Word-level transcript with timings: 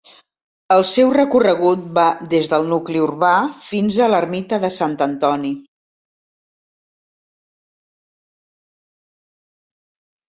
El 0.75 0.83
seu 0.91 1.09
recorregut 1.15 1.81
va 1.97 2.05
des 2.31 2.49
del 2.53 2.65
nucli 2.71 3.03
urbà 3.07 3.33
fins 3.67 3.99
a 4.05 4.07
l'ermita 4.13 4.61
de 4.63 4.71
Sant 4.77 4.97
Antoni. 5.07 5.53